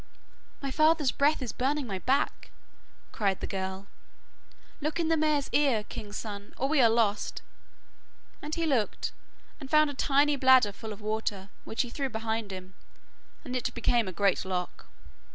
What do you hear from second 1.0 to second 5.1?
breath is burning my back,' cried the girl; 'look in